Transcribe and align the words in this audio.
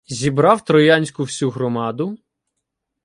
Зібрав 0.07 0.65
троянську 0.65 1.23
всю 1.23 1.51
громаду 1.51 2.17